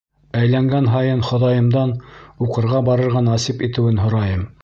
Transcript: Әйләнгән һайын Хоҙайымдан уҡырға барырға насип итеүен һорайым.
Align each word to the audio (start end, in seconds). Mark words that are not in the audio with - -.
Әйләнгән 0.37 0.87
һайын 0.93 1.19
Хоҙайымдан 1.27 1.93
уҡырға 2.47 2.81
барырға 2.89 3.25
насип 3.29 3.65
итеүен 3.71 4.05
һорайым. 4.07 4.45